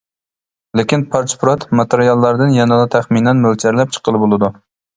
[0.79, 4.55] لېكىن پارچە-پۇرات ماتېرىياللاردىن يەنىلا تەخمىنەن مۆلچەرلەپ چىققىلى بولىدۇ.